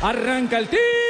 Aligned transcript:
Arranca 0.00 0.58
el 0.58 0.68
tigre 0.68 1.07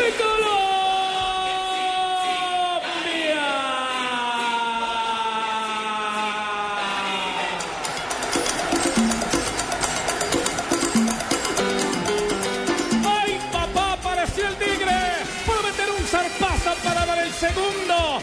de 0.00 0.10
Colombia. 0.22 0.46
¡Ay, 13.04 13.40
papá! 13.52 13.92
Apareció 13.92 14.48
el 14.48 14.56
tigre. 14.56 14.96
Puede 15.46 15.62
meter 15.62 15.88
un 15.90 16.04
zarpazo 16.06 16.74
para 16.84 17.06
dar 17.06 17.18
el 17.18 17.32
segundo. 17.32 18.20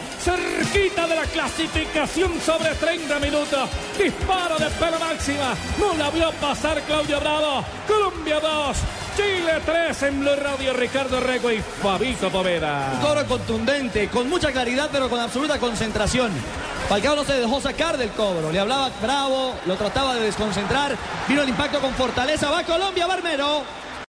De 1.08 1.14
la 1.14 1.26
clasificación 1.26 2.40
sobre 2.40 2.74
30 2.76 3.20
minutos. 3.20 3.68
Disparo 3.98 4.56
de 4.56 4.70
pelo 4.70 4.98
máxima. 4.98 5.54
No 5.78 5.94
la 5.98 6.08
vio 6.08 6.30
pasar 6.40 6.80
Claudio 6.82 7.20
Bravo. 7.20 7.62
Colombia 7.86 8.40
2. 8.40 8.76
Chile 9.14 9.60
3 9.66 10.02
en 10.04 10.20
Blue 10.20 10.34
Radio, 10.34 10.72
Ricardo 10.72 11.20
Rego 11.20 11.52
y 11.52 11.60
Fabito 11.60 12.30
Poveda. 12.30 12.92
Un 12.94 13.06
cobro 13.06 13.26
contundente, 13.26 14.08
con 14.08 14.30
mucha 14.30 14.50
claridad, 14.50 14.88
pero 14.90 15.10
con 15.10 15.20
absoluta 15.20 15.58
concentración. 15.58 16.32
Falcao 16.88 17.16
no 17.16 17.24
se 17.24 17.34
dejó 17.34 17.60
sacar 17.60 17.98
del 17.98 18.10
cobro. 18.10 18.50
Le 18.50 18.60
hablaba 18.60 18.90
bravo, 19.02 19.54
lo 19.66 19.76
trataba 19.76 20.14
de 20.14 20.22
desconcentrar. 20.22 20.96
Vino 21.28 21.42
el 21.42 21.50
impacto 21.50 21.80
con 21.80 21.92
fortaleza. 21.94 22.50
Va 22.50 22.64
Colombia, 22.64 23.06
Barmero. 23.06 23.62